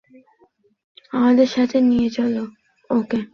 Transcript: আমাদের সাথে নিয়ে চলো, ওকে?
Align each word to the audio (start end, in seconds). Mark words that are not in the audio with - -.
আমাদের 1.13 1.47
সাথে 1.55 1.77
নিয়ে 1.81 2.09
চলো, 2.09 2.43
ওকে? 2.89 3.19